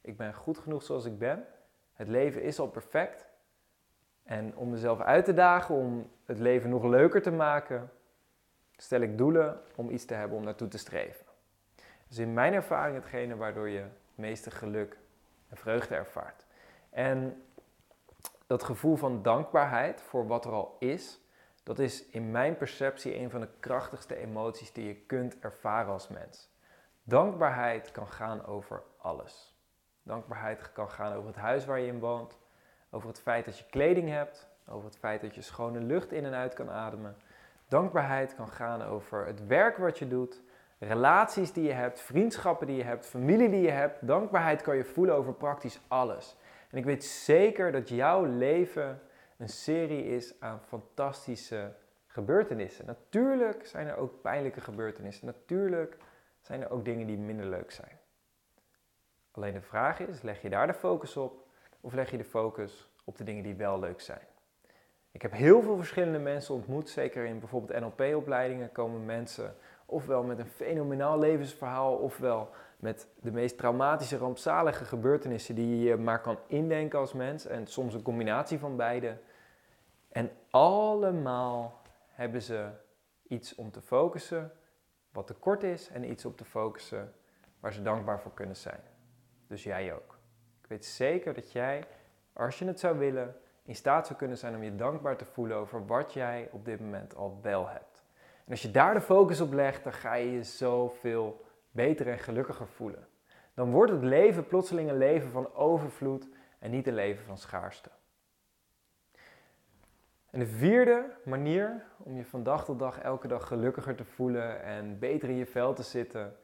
ik 0.00 0.16
ben 0.16 0.34
goed 0.34 0.58
genoeg 0.58 0.82
zoals 0.82 1.04
ik 1.04 1.18
ben, 1.18 1.46
het 1.92 2.08
leven 2.08 2.42
is 2.42 2.58
al 2.58 2.68
perfect. 2.68 3.26
En 4.22 4.56
om 4.56 4.70
mezelf 4.70 5.00
uit 5.00 5.24
te 5.24 5.34
dagen, 5.34 5.74
om 5.74 6.10
het 6.24 6.38
leven 6.38 6.70
nog 6.70 6.84
leuker 6.84 7.22
te 7.22 7.30
maken, 7.30 7.90
stel 8.76 9.00
ik 9.00 9.18
doelen 9.18 9.60
om 9.74 9.90
iets 9.90 10.04
te 10.04 10.14
hebben 10.14 10.36
om 10.36 10.44
naartoe 10.44 10.68
te 10.68 10.78
streven. 10.78 11.26
Dus 12.08 12.18
in 12.18 12.34
mijn 12.34 12.52
ervaring 12.52 12.96
hetgene 12.96 13.36
waardoor 13.36 13.68
je 13.68 13.80
het 13.80 13.90
meeste 14.14 14.50
geluk 14.50 14.98
en 15.48 15.56
vreugde 15.56 15.94
ervaart. 15.94 16.46
En 16.90 17.44
dat 18.46 18.62
gevoel 18.62 18.96
van 18.96 19.22
dankbaarheid 19.22 20.00
voor 20.00 20.26
wat 20.26 20.44
er 20.44 20.52
al 20.52 20.76
is, 20.78 21.20
dat 21.62 21.78
is 21.78 22.06
in 22.06 22.30
mijn 22.30 22.56
perceptie 22.56 23.18
een 23.18 23.30
van 23.30 23.40
de 23.40 23.48
krachtigste 23.60 24.16
emoties 24.16 24.72
die 24.72 24.86
je 24.86 24.94
kunt 24.94 25.38
ervaren 25.38 25.92
als 25.92 26.08
mens. 26.08 26.52
Dankbaarheid 27.06 27.90
kan 27.90 28.08
gaan 28.08 28.46
over 28.46 28.82
alles. 28.96 29.56
Dankbaarheid 30.02 30.72
kan 30.72 30.90
gaan 30.90 31.12
over 31.12 31.26
het 31.26 31.36
huis 31.36 31.64
waar 31.64 31.80
je 31.80 31.86
in 31.86 31.98
woont, 31.98 32.38
over 32.90 33.08
het 33.08 33.20
feit 33.20 33.44
dat 33.44 33.58
je 33.58 33.64
kleding 33.70 34.08
hebt, 34.08 34.48
over 34.68 34.84
het 34.84 34.98
feit 34.98 35.20
dat 35.20 35.34
je 35.34 35.42
schone 35.42 35.80
lucht 35.80 36.12
in 36.12 36.24
en 36.24 36.34
uit 36.34 36.54
kan 36.54 36.70
ademen. 36.70 37.16
Dankbaarheid 37.68 38.34
kan 38.34 38.48
gaan 38.48 38.82
over 38.82 39.26
het 39.26 39.46
werk 39.46 39.76
wat 39.76 39.98
je 39.98 40.08
doet, 40.08 40.42
relaties 40.78 41.52
die 41.52 41.64
je 41.64 41.72
hebt, 41.72 42.00
vriendschappen 42.00 42.66
die 42.66 42.76
je 42.76 42.84
hebt, 42.84 43.06
familie 43.06 43.50
die 43.50 43.62
je 43.62 43.70
hebt. 43.70 44.06
Dankbaarheid 44.06 44.62
kan 44.62 44.76
je 44.76 44.84
voelen 44.84 45.14
over 45.14 45.34
praktisch 45.34 45.80
alles. 45.88 46.36
En 46.70 46.78
ik 46.78 46.84
weet 46.84 47.04
zeker 47.04 47.72
dat 47.72 47.88
jouw 47.88 48.24
leven 48.24 49.00
een 49.36 49.48
serie 49.48 50.04
is 50.04 50.40
aan 50.40 50.60
fantastische 50.60 51.72
gebeurtenissen. 52.06 52.86
Natuurlijk 52.86 53.66
zijn 53.66 53.86
er 53.86 53.96
ook 53.96 54.22
pijnlijke 54.22 54.60
gebeurtenissen. 54.60 55.26
Natuurlijk 55.26 55.96
zijn 56.44 56.62
er 56.62 56.70
ook 56.70 56.84
dingen 56.84 57.06
die 57.06 57.18
minder 57.18 57.46
leuk 57.46 57.70
zijn. 57.70 57.98
Alleen 59.30 59.52
de 59.52 59.60
vraag 59.60 60.00
is, 60.00 60.22
leg 60.22 60.42
je 60.42 60.50
daar 60.50 60.66
de 60.66 60.74
focus 60.74 61.16
op 61.16 61.46
of 61.80 61.92
leg 61.92 62.10
je 62.10 62.16
de 62.16 62.24
focus 62.24 62.88
op 63.04 63.16
de 63.16 63.24
dingen 63.24 63.42
die 63.42 63.54
wel 63.54 63.78
leuk 63.78 64.00
zijn? 64.00 64.26
Ik 65.10 65.22
heb 65.22 65.32
heel 65.32 65.62
veel 65.62 65.76
verschillende 65.76 66.18
mensen 66.18 66.54
ontmoet, 66.54 66.88
zeker 66.88 67.24
in 67.24 67.38
bijvoorbeeld 67.38 67.80
NLP-opleidingen 67.80 68.72
komen 68.72 69.04
mensen 69.04 69.56
ofwel 69.86 70.22
met 70.22 70.38
een 70.38 70.46
fenomenaal 70.46 71.18
levensverhaal, 71.18 71.94
ofwel 71.94 72.50
met 72.76 73.06
de 73.20 73.30
meest 73.30 73.58
traumatische, 73.58 74.16
rampzalige 74.16 74.84
gebeurtenissen 74.84 75.54
die 75.54 75.78
je 75.78 75.96
maar 75.96 76.20
kan 76.20 76.38
indenken 76.46 76.98
als 76.98 77.12
mens. 77.12 77.46
En 77.46 77.66
soms 77.66 77.94
een 77.94 78.02
combinatie 78.02 78.58
van 78.58 78.76
beide. 78.76 79.16
En 80.08 80.30
allemaal 80.50 81.80
hebben 82.08 82.42
ze 82.42 82.68
iets 83.28 83.54
om 83.54 83.70
te 83.70 83.80
focussen 83.80 84.52
wat 85.14 85.26
tekort 85.26 85.62
is 85.62 85.88
en 85.88 86.10
iets 86.10 86.24
op 86.24 86.36
te 86.36 86.44
focussen 86.44 87.12
waar 87.60 87.72
ze 87.72 87.82
dankbaar 87.82 88.20
voor 88.20 88.34
kunnen 88.34 88.56
zijn. 88.56 88.80
Dus 89.46 89.62
jij 89.62 89.94
ook. 89.94 90.18
Ik 90.62 90.68
weet 90.68 90.84
zeker 90.84 91.34
dat 91.34 91.52
jij, 91.52 91.84
als 92.32 92.58
je 92.58 92.64
het 92.64 92.80
zou 92.80 92.98
willen, 92.98 93.36
in 93.62 93.74
staat 93.74 94.06
zou 94.06 94.18
kunnen 94.18 94.38
zijn 94.38 94.54
om 94.54 94.62
je 94.62 94.74
dankbaar 94.74 95.16
te 95.16 95.24
voelen 95.24 95.56
over 95.56 95.86
wat 95.86 96.12
jij 96.12 96.48
op 96.52 96.64
dit 96.64 96.80
moment 96.80 97.14
al 97.16 97.38
wel 97.42 97.68
hebt. 97.68 98.02
En 98.44 98.50
als 98.50 98.62
je 98.62 98.70
daar 98.70 98.94
de 98.94 99.00
focus 99.00 99.40
op 99.40 99.52
legt, 99.52 99.84
dan 99.84 99.92
ga 99.92 100.14
je 100.14 100.30
je 100.30 100.42
zoveel 100.42 101.44
beter 101.70 102.08
en 102.08 102.18
gelukkiger 102.18 102.68
voelen. 102.68 103.08
Dan 103.54 103.70
wordt 103.70 103.92
het 103.92 104.02
leven 104.02 104.46
plotseling 104.46 104.90
een 104.90 104.98
leven 104.98 105.30
van 105.30 105.54
overvloed 105.54 106.28
en 106.58 106.70
niet 106.70 106.86
een 106.86 106.94
leven 106.94 107.24
van 107.24 107.38
schaarste. 107.38 107.90
En 110.34 110.40
de 110.40 110.46
vierde 110.46 111.10
manier 111.24 111.84
om 111.98 112.16
je 112.16 112.24
van 112.24 112.42
dag 112.42 112.64
tot 112.64 112.78
dag 112.78 113.00
elke 113.00 113.28
dag 113.28 113.46
gelukkiger 113.46 113.94
te 113.94 114.04
voelen 114.04 114.62
en 114.62 114.98
beter 114.98 115.28
in 115.28 115.36
je 115.36 115.46
vel 115.46 115.74
te 115.74 115.82
zitten, 115.82 116.36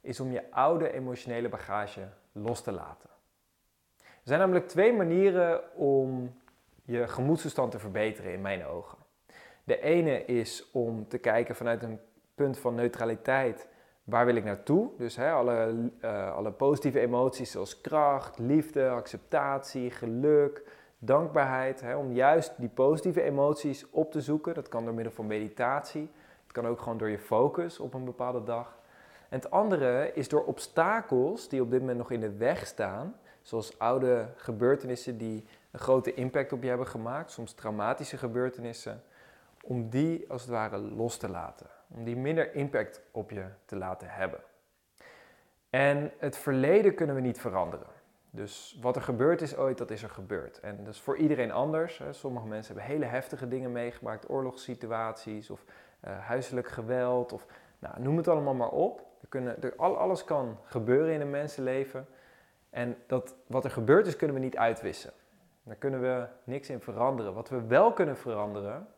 is 0.00 0.20
om 0.20 0.32
je 0.32 0.50
oude 0.50 0.92
emotionele 0.92 1.48
bagage 1.48 2.08
los 2.32 2.62
te 2.62 2.72
laten. 2.72 3.10
Er 3.98 4.34
zijn 4.34 4.40
namelijk 4.40 4.68
twee 4.68 4.92
manieren 4.92 5.76
om 5.76 6.34
je 6.84 7.08
gemoedstoestand 7.08 7.70
te 7.70 7.78
verbeteren 7.78 8.32
in 8.32 8.40
mijn 8.40 8.66
ogen. 8.66 8.98
De 9.64 9.80
ene 9.80 10.24
is 10.24 10.70
om 10.72 11.08
te 11.08 11.18
kijken 11.18 11.56
vanuit 11.56 11.82
een 11.82 12.00
punt 12.34 12.58
van 12.58 12.74
neutraliteit. 12.74 13.68
Waar 14.04 14.26
wil 14.26 14.36
ik 14.36 14.44
naartoe? 14.44 14.90
Dus 14.98 15.18
alle, 15.18 15.90
uh, 16.00 16.34
alle 16.34 16.52
positieve 16.52 17.00
emoties 17.00 17.50
zoals 17.50 17.80
kracht, 17.80 18.38
liefde, 18.38 18.88
acceptatie, 18.88 19.90
geluk, 19.90 20.62
dankbaarheid. 20.98 21.80
Hè, 21.80 21.96
om 21.96 22.12
juist 22.12 22.52
die 22.56 22.68
positieve 22.68 23.22
emoties 23.22 23.90
op 23.90 24.12
te 24.12 24.20
zoeken. 24.20 24.54
Dat 24.54 24.68
kan 24.68 24.84
door 24.84 24.94
middel 24.94 25.12
van 25.12 25.26
meditatie. 25.26 26.10
Het 26.42 26.52
kan 26.52 26.66
ook 26.66 26.80
gewoon 26.80 26.98
door 26.98 27.08
je 27.08 27.18
focus 27.18 27.80
op 27.80 27.94
een 27.94 28.04
bepaalde 28.04 28.42
dag. 28.42 28.78
En 29.28 29.38
het 29.38 29.50
andere 29.50 30.12
is 30.14 30.28
door 30.28 30.44
obstakels 30.44 31.48
die 31.48 31.62
op 31.62 31.70
dit 31.70 31.80
moment 31.80 31.98
nog 31.98 32.10
in 32.10 32.20
de 32.20 32.36
weg 32.36 32.66
staan, 32.66 33.16
zoals 33.42 33.78
oude 33.78 34.28
gebeurtenissen 34.36 35.18
die 35.18 35.46
een 35.70 35.78
grote 35.78 36.14
impact 36.14 36.52
op 36.52 36.62
je 36.62 36.68
hebben 36.68 36.86
gemaakt, 36.86 37.30
soms 37.30 37.52
traumatische 37.52 38.16
gebeurtenissen, 38.16 39.02
om 39.62 39.88
die 39.88 40.24
als 40.30 40.42
het 40.42 40.50
ware 40.50 40.78
los 40.78 41.16
te 41.16 41.28
laten. 41.28 41.66
Om 41.88 42.04
die 42.04 42.16
minder 42.16 42.54
impact 42.54 43.02
op 43.10 43.30
je 43.30 43.44
te 43.64 43.76
laten 43.76 44.08
hebben. 44.10 44.40
En 45.70 46.12
het 46.18 46.36
verleden 46.36 46.94
kunnen 46.94 47.14
we 47.14 47.20
niet 47.20 47.40
veranderen. 47.40 47.97
Dus 48.30 48.78
wat 48.80 48.96
er 48.96 49.02
gebeurd 49.02 49.42
is 49.42 49.56
ooit, 49.56 49.78
dat 49.78 49.90
is 49.90 50.02
er 50.02 50.10
gebeurd. 50.10 50.60
En 50.60 50.84
dat 50.84 50.94
is 50.94 51.00
voor 51.00 51.16
iedereen 51.16 51.52
anders. 51.52 51.98
Hè. 51.98 52.12
Sommige 52.12 52.46
mensen 52.46 52.74
hebben 52.74 52.92
hele 52.92 53.04
heftige 53.04 53.48
dingen 53.48 53.72
meegemaakt, 53.72 54.30
oorlogssituaties 54.30 55.50
of 55.50 55.64
uh, 56.04 56.18
huiselijk 56.18 56.68
geweld 56.68 57.32
of 57.32 57.46
nou, 57.78 58.00
noem 58.00 58.16
het 58.16 58.28
allemaal 58.28 58.54
maar 58.54 58.70
op. 58.70 59.06
Er 59.20 59.28
kunnen, 59.28 59.62
er, 59.62 59.76
alles 59.76 60.24
kan 60.24 60.58
gebeuren 60.64 61.14
in 61.14 61.20
een 61.20 61.30
mensenleven. 61.30 62.06
En 62.70 62.96
dat, 63.06 63.34
wat 63.46 63.64
er 63.64 63.70
gebeurd 63.70 64.06
is, 64.06 64.16
kunnen 64.16 64.36
we 64.36 64.42
niet 64.42 64.56
uitwissen. 64.56 65.12
Daar 65.62 65.76
kunnen 65.76 66.00
we 66.00 66.26
niks 66.44 66.70
in 66.70 66.80
veranderen. 66.80 67.34
Wat 67.34 67.48
we 67.48 67.66
wel 67.66 67.92
kunnen 67.92 68.16
veranderen, 68.16 68.88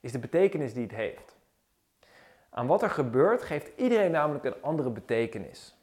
is 0.00 0.12
de 0.12 0.18
betekenis 0.18 0.74
die 0.74 0.82
het 0.82 0.94
heeft. 0.94 1.36
Aan 2.50 2.66
wat 2.66 2.82
er 2.82 2.90
gebeurt, 2.90 3.42
geeft 3.42 3.70
iedereen 3.76 4.10
namelijk 4.10 4.44
een 4.44 4.62
andere 4.62 4.90
betekenis. 4.90 5.78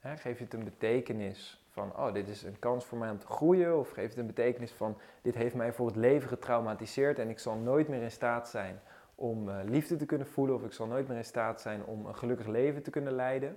geef 0.00 0.38
je 0.38 0.44
het 0.44 0.54
een 0.54 0.64
betekenis 0.64 1.59
van, 1.70 1.96
oh, 1.96 2.12
dit 2.12 2.28
is 2.28 2.42
een 2.42 2.58
kans 2.58 2.84
voor 2.84 2.98
mij 2.98 3.10
om 3.10 3.18
te 3.18 3.26
groeien, 3.26 3.78
of 3.78 3.90
geef 3.90 4.08
het 4.08 4.18
een 4.18 4.26
betekenis 4.26 4.72
van, 4.72 4.96
dit 5.22 5.34
heeft 5.34 5.54
mij 5.54 5.72
voor 5.72 5.86
het 5.86 5.96
leven 5.96 6.28
getraumatiseerd 6.28 7.18
en 7.18 7.28
ik 7.28 7.38
zal 7.38 7.56
nooit 7.56 7.88
meer 7.88 8.02
in 8.02 8.10
staat 8.10 8.48
zijn 8.48 8.80
om 9.14 9.48
uh, 9.48 9.56
liefde 9.64 9.96
te 9.96 10.06
kunnen 10.06 10.26
voelen, 10.26 10.54
of 10.54 10.64
ik 10.64 10.72
zal 10.72 10.86
nooit 10.86 11.08
meer 11.08 11.16
in 11.16 11.24
staat 11.24 11.60
zijn 11.60 11.84
om 11.84 12.06
een 12.06 12.16
gelukkig 12.16 12.46
leven 12.46 12.82
te 12.82 12.90
kunnen 12.90 13.12
leiden. 13.12 13.56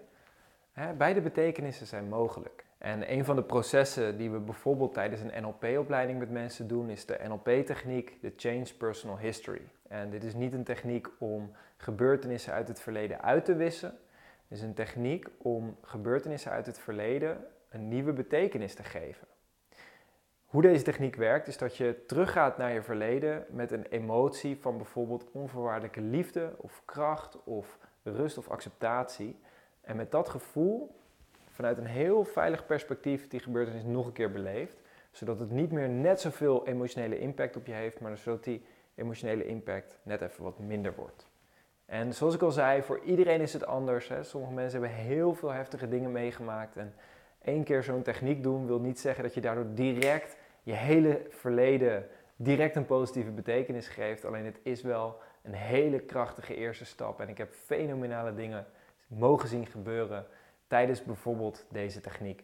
beide 0.98 1.22
betekenissen 1.22 1.88
zijn 1.88 2.10
mogelijk. 2.10 2.66
En 2.78 3.12
een 3.12 3.26
van 3.26 3.36
de 3.36 3.44
processen 3.44 4.18
die 4.18 4.32
we 4.32 4.40
bijvoorbeeld 4.40 4.94
tijdens 4.94 5.22
een 5.22 5.44
NLP-opleiding 5.44 6.20
met 6.20 6.32
mensen 6.32 6.68
doen, 6.68 6.90
is 6.90 7.06
de 7.06 7.20
NLP-techniek, 7.28 8.18
de 8.22 8.34
Change 8.36 8.74
Personal 8.78 9.18
History. 9.18 9.62
En 9.88 10.10
dit 10.10 10.24
is 10.24 10.34
niet 10.34 10.54
een 10.54 10.64
techniek 10.64 11.08
om 11.18 11.52
gebeurtenissen 11.78 12.54
uit 12.54 12.68
het 12.68 12.80
verleden 12.80 13.22
uit 13.22 13.46
te 13.46 13.56
wissen. 13.56 13.90
Het 14.48 14.58
is 14.58 14.62
een 14.62 14.74
techniek 14.74 15.28
om 15.38 15.78
gebeurtenissen 15.82 16.52
uit 16.52 16.66
het 16.66 16.80
verleden 16.80 17.46
een 17.74 17.88
nieuwe 17.88 18.14
betekenis 18.14 18.76
te 18.76 18.84
geven. 18.84 19.28
Hoe 20.46 20.62
deze 20.62 20.84
techniek 20.84 21.16
werkt, 21.16 21.48
is 21.48 21.58
dat 21.58 21.78
je 21.78 22.04
teruggaat 22.08 22.58
naar 22.58 22.74
je 22.74 22.82
verleden 22.82 23.46
met 23.50 23.72
een 23.72 23.86
emotie 23.86 24.58
van 24.62 24.78
bijvoorbeeld 24.78 25.32
onvoorwaardelijke 25.32 26.02
liefde 26.02 26.54
of 26.58 26.82
kracht 26.86 27.44
of 27.44 27.78
rust 28.04 28.38
of 28.38 28.50
acceptatie. 28.50 29.40
En 29.82 29.96
met 29.96 30.12
dat 30.12 30.30
gevoel 30.30 30.96
vanuit 31.50 31.78
een 31.78 31.86
heel 31.86 32.24
veilig 32.24 32.66
perspectief 32.66 33.28
die 33.28 33.40
gebeurtenis 33.40 33.84
nog 33.84 34.06
een 34.06 34.14
keer 34.14 34.32
beleeft. 34.32 34.82
Zodat 35.12 35.40
het 35.40 35.52
niet 35.52 35.72
meer 35.72 35.90
net 35.90 36.22
zoveel 36.22 36.68
emotionele 36.68 37.20
impact 37.20 37.56
op 37.56 37.66
je 37.66 37.74
heeft, 37.74 38.00
maar 38.00 38.18
zodat 38.18 38.44
die 38.44 38.66
emotionele 38.96 39.46
impact 39.46 40.00
net 40.04 40.22
even 40.22 40.44
wat 40.44 40.60
minder 40.60 40.96
wordt. 40.96 41.28
En 41.86 42.14
zoals 42.14 42.36
ik 42.36 42.42
al 42.42 42.52
zei, 42.52 42.82
voor 42.82 43.00
iedereen 43.04 43.42
is 43.42 43.54
het 43.54 43.66
anders. 43.66 44.08
Hè. 44.08 44.24
Sommige 44.24 44.54
mensen 44.54 44.82
hebben 44.82 44.98
heel 44.98 45.34
veel 45.34 45.52
heftige 45.52 45.88
dingen 45.88 46.12
meegemaakt. 46.12 46.78
En 46.78 46.94
één 47.44 47.64
keer 47.64 47.84
zo'n 47.84 48.02
techniek 48.02 48.44
doen 48.44 48.68
wil 48.68 48.80
niet 48.80 49.00
zeggen 49.00 49.24
dat 49.24 49.34
je 49.34 49.42
daardoor 49.42 49.74
direct 49.74 50.38
je 50.64 50.74
hele 50.74 51.22
verleden 51.30 52.08
direct 52.36 52.76
een 52.76 52.86
positieve 52.86 53.32
betekenis 53.32 53.88
geeft. 53.88 54.26
Alleen 54.26 54.46
het 54.46 54.60
is 54.64 54.82
wel 54.82 55.20
een 55.42 55.54
hele 55.54 56.00
krachtige 56.00 56.56
eerste 56.56 56.86
stap. 56.86 57.20
En 57.20 57.30
ik 57.30 57.38
heb 57.38 57.54
fenomenale 57.54 58.34
dingen 58.34 58.66
mogen 59.08 59.50
zien 59.50 59.66
gebeuren 59.66 60.26
tijdens 60.68 61.04
bijvoorbeeld 61.04 61.66
deze 61.70 62.02
techniek. 62.02 62.44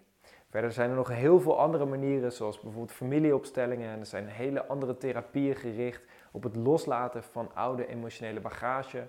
Verder 0.49 0.71
zijn 0.71 0.89
er 0.89 0.95
nog 0.95 1.07
heel 1.07 1.39
veel 1.39 1.59
andere 1.59 1.85
manieren, 1.85 2.31
zoals 2.31 2.59
bijvoorbeeld 2.59 2.91
familieopstellingen. 2.91 3.89
En 3.89 3.99
er 3.99 4.05
zijn 4.05 4.27
hele 4.27 4.65
andere 4.65 4.97
therapieën 4.97 5.55
gericht 5.55 6.03
op 6.31 6.43
het 6.43 6.55
loslaten 6.55 7.23
van 7.23 7.55
oude 7.55 7.87
emotionele 7.87 8.39
bagage. 8.39 9.07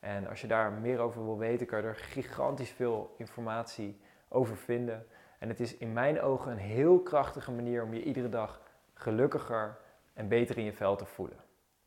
En 0.00 0.28
als 0.28 0.40
je 0.40 0.46
daar 0.46 0.72
meer 0.72 0.98
over 0.98 1.24
wil 1.24 1.38
weten, 1.38 1.66
kan 1.66 1.80
je 1.80 1.86
er 1.86 1.96
gigantisch 1.96 2.70
veel 2.70 3.14
informatie 3.18 4.00
over 4.28 4.56
vinden. 4.56 5.06
En 5.42 5.48
het 5.48 5.60
is 5.60 5.76
in 5.76 5.92
mijn 5.92 6.20
ogen 6.20 6.52
een 6.52 6.58
heel 6.58 7.00
krachtige 7.00 7.52
manier 7.52 7.82
om 7.82 7.94
je 7.94 8.02
iedere 8.02 8.28
dag 8.28 8.60
gelukkiger 8.94 9.76
en 10.14 10.28
beter 10.28 10.58
in 10.58 10.64
je 10.64 10.72
vel 10.72 10.96
te 10.96 11.04
voelen. 11.04 11.36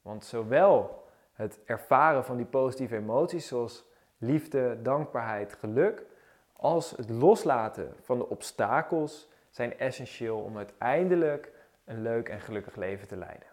Want 0.01 0.25
zowel 0.25 1.03
het 1.33 1.59
ervaren 1.65 2.25
van 2.25 2.37
die 2.37 2.45
positieve 2.45 2.95
emoties 2.95 3.47
zoals 3.47 3.85
liefde, 4.17 4.81
dankbaarheid, 4.81 5.53
geluk, 5.53 6.05
als 6.53 6.91
het 6.91 7.09
loslaten 7.09 7.93
van 8.01 8.17
de 8.17 8.29
obstakels 8.29 9.29
zijn 9.49 9.79
essentieel 9.79 10.39
om 10.39 10.57
uiteindelijk 10.57 11.51
een 11.85 12.01
leuk 12.01 12.29
en 12.29 12.39
gelukkig 12.39 12.75
leven 12.75 13.07
te 13.07 13.17
leiden. 13.17 13.47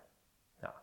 Nou, 0.60 0.74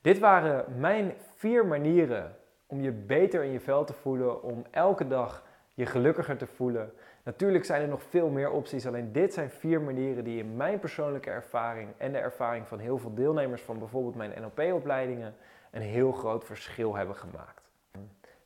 dit 0.00 0.18
waren 0.18 0.80
mijn 0.80 1.14
vier 1.34 1.66
manieren 1.66 2.36
om 2.66 2.80
je 2.80 2.92
beter 2.92 3.42
in 3.42 3.50
je 3.50 3.60
vel 3.60 3.84
te 3.84 3.92
voelen, 3.92 4.42
om 4.42 4.64
elke 4.70 5.06
dag 5.06 5.42
je 5.74 5.86
gelukkiger 5.86 6.36
te 6.36 6.46
voelen. 6.46 6.92
Natuurlijk 7.24 7.64
zijn 7.64 7.82
er 7.82 7.88
nog 7.88 8.02
veel 8.02 8.28
meer 8.28 8.50
opties, 8.50 8.86
alleen 8.86 9.12
dit 9.12 9.34
zijn 9.34 9.50
vier 9.50 9.80
manieren 9.80 10.24
die 10.24 10.38
in 10.38 10.56
mijn 10.56 10.78
persoonlijke 10.78 11.30
ervaring 11.30 11.88
en 11.96 12.12
de 12.12 12.18
ervaring 12.18 12.68
van 12.68 12.78
heel 12.78 12.98
veel 12.98 13.14
deelnemers 13.14 13.62
van 13.62 13.78
bijvoorbeeld 13.78 14.14
mijn 14.14 14.32
NLP-opleidingen 14.40 15.34
een 15.70 15.82
heel 15.82 16.12
groot 16.12 16.44
verschil 16.44 16.94
hebben 16.96 17.16
gemaakt. 17.16 17.62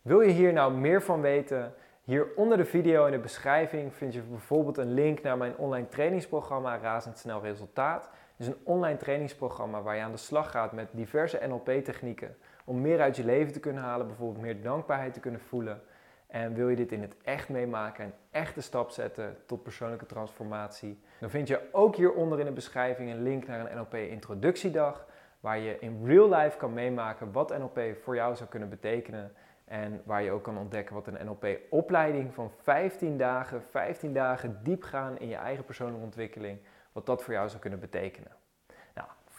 Wil 0.02 0.20
je 0.20 0.30
hier 0.30 0.52
nou 0.52 0.73
meer 0.73 1.02
van 1.02 1.20
weten? 1.20 1.75
Hier 2.04 2.26
onder 2.37 2.56
de 2.56 2.64
video 2.64 3.06
in 3.06 3.12
de 3.12 3.18
beschrijving 3.18 3.94
vind 3.94 4.14
je 4.14 4.23
bijvoorbeeld 4.23 4.78
een 4.78 4.94
link 4.94 5.23
naar 5.23 5.37
mijn 5.37 5.56
online 5.56 5.88
trainingsprogramma 5.88 6.78
Razendsnel 6.78 7.42
Resultaat. 7.42 8.04
Het 8.04 8.47
is 8.47 8.47
een 8.47 8.61
online 8.64 8.97
trainingsprogramma 8.97 9.82
waar 9.82 9.97
je 9.97 10.02
aan 10.02 10.12
de 10.12 10.16
slag 10.16 10.50
gaat 10.50 10.73
met 10.73 10.88
diverse 10.92 11.40
NLP-technieken 11.47 12.37
om 12.64 12.80
meer 12.80 13.00
uit 13.00 13.16
je 13.16 13.25
leven 13.25 13.52
te 13.52 13.61
kunnen 13.61 13.82
halen, 13.82 14.06
bijvoorbeeld 14.06 14.42
meer 14.42 14.62
dankbaarheid 14.62 15.14
te 15.14 15.20
kunnen 15.20 15.40
voelen. 15.40 15.82
En 16.28 16.54
wil 16.54 16.68
je 16.68 16.76
dit 16.76 16.92
in 16.92 17.02
het 17.02 17.16
echt 17.23 17.49
meemaken, 17.49 18.04
een 18.04 18.12
echte 18.30 18.61
stap 18.61 18.90
zetten 18.90 19.37
tot 19.47 19.62
persoonlijke 19.62 20.06
transformatie, 20.06 21.00
dan 21.20 21.30
vind 21.30 21.49
je 21.49 21.61
ook 21.73 21.97
hieronder 21.97 22.38
in 22.38 22.44
de 22.44 22.52
beschrijving 22.52 23.11
een 23.11 23.23
link 23.23 23.47
naar 23.47 23.61
een 23.61 23.76
NLP 23.76 23.94
introductiedag, 23.94 25.06
waar 25.40 25.58
je 25.58 25.78
in 25.78 26.06
real 26.06 26.28
life 26.28 26.56
kan 26.56 26.73
meemaken 26.73 27.32
wat 27.32 27.58
NLP 27.58 27.80
voor 28.02 28.14
jou 28.14 28.37
zou 28.37 28.49
kunnen 28.49 28.68
betekenen 28.68 29.32
en 29.64 30.02
waar 30.04 30.23
je 30.23 30.30
ook 30.30 30.42
kan 30.42 30.58
ontdekken 30.58 30.94
wat 30.94 31.06
een 31.06 31.26
NLP-opleiding 31.26 32.35
van 32.35 32.50
15 32.62 33.18
dagen, 33.18 33.62
15 33.62 34.12
dagen 34.12 34.61
diep 34.62 34.82
gaan 34.82 35.18
in 35.18 35.28
je 35.28 35.37
eigen 35.37 35.64
persoonlijke 35.64 36.04
ontwikkeling, 36.04 36.58
wat 36.92 37.06
dat 37.06 37.23
voor 37.23 37.32
jou 37.32 37.49
zou 37.49 37.61
kunnen 37.61 37.80
betekenen. 37.80 38.38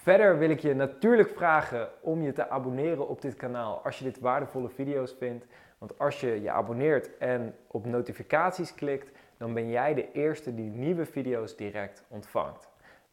Verder 0.09 0.37
wil 0.37 0.49
ik 0.49 0.59
je 0.59 0.75
natuurlijk 0.75 1.29
vragen 1.29 1.89
om 2.01 2.21
je 2.21 2.31
te 2.31 2.49
abonneren 2.49 3.07
op 3.07 3.21
dit 3.21 3.35
kanaal 3.35 3.81
als 3.83 3.97
je 3.97 4.03
dit 4.03 4.19
waardevolle 4.19 4.69
video's 4.69 5.15
vindt. 5.17 5.45
Want 5.77 5.99
als 5.99 6.19
je 6.19 6.41
je 6.41 6.51
abonneert 6.51 7.17
en 7.17 7.55
op 7.67 7.85
notificaties 7.85 8.75
klikt, 8.75 9.11
dan 9.37 9.53
ben 9.53 9.69
jij 9.69 9.93
de 9.93 10.11
eerste 10.11 10.55
die 10.55 10.69
nieuwe 10.69 11.05
video's 11.05 11.55
direct 11.55 12.03
ontvangt. 12.07 12.69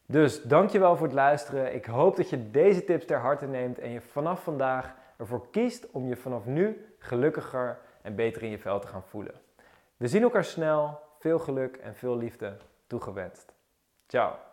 Dus 0.07 0.43
dankjewel 0.43 0.97
voor 0.97 1.07
het 1.07 1.15
luisteren. 1.15 1.75
Ik 1.75 1.85
hoop 1.85 2.17
dat 2.17 2.31
je 2.31 2.51
deze 2.51 2.85
tips 2.85 3.05
ter 3.05 3.19
harte 3.19 3.47
neemt 3.47 3.79
en 3.79 3.91
je 3.91 4.01
vanaf 4.01 4.43
vandaag 4.43 4.95
ervoor 5.17 5.51
kiest 5.51 5.91
om 5.91 6.09
je 6.09 6.17
vanaf 6.17 6.45
nu 6.45 6.95
gelukkiger 6.99 7.79
en 8.03 8.15
beter 8.15 8.43
in 8.43 8.51
je 8.51 8.59
vel 8.59 8.81
te 8.81 8.87
gaan 8.87 9.05
voelen. 9.05 9.35
We 9.97 10.09
zien 10.09 10.23
elkaar 10.23 10.45
snel. 10.45 11.01
Veel 11.19 11.39
geluk 11.39 11.77
en 11.77 11.95
veel 11.95 12.17
liefde 12.17 12.57
toegewenst. 12.87 13.53
Ciao. 14.07 14.46